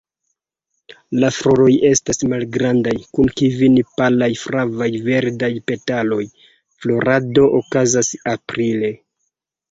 La 1.23 1.27
floroj 1.33 1.73
estas 1.89 2.21
malgrandaj, 2.29 2.93
kun 3.17 3.27
kvin 3.41 3.75
palaj 3.99 4.29
flav-verdaj 4.43 5.49
petaloj; 5.67 6.19
florado 6.79 7.45
okazas 7.59 8.11
aprile. 8.33 8.91